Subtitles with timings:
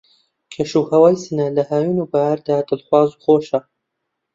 [0.53, 3.59] کەش و ھەوای سنە لە ھاوین و بەھار دا دڵخواز و خۆشە